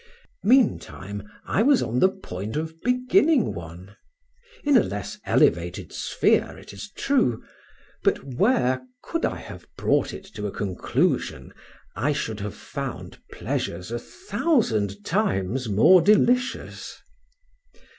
Meantime, 0.41 1.29
I 1.45 1.61
was 1.61 1.83
on 1.83 1.99
the 1.99 2.09
point 2.09 2.55
of 2.55 2.81
beginning 2.81 3.53
one; 3.53 3.97
in 4.63 4.75
a 4.75 4.81
less 4.81 5.19
elevated 5.25 5.93
sphere, 5.93 6.57
it 6.57 6.73
is 6.73 6.89
true, 6.95 7.43
but 8.01 8.23
where 8.23 8.81
could 9.03 9.25
I 9.25 9.35
have 9.35 9.67
brought 9.77 10.11
it 10.11 10.23
to 10.33 10.47
a 10.47 10.51
conclusion, 10.51 11.53
I 11.95 12.13
should 12.13 12.39
have 12.39 12.55
found 12.55 13.19
pleasures 13.31 13.91
a 13.91 13.99
thousand 13.99 15.05
times 15.05 15.69
more 15.69 16.01
delicious. 16.01 16.99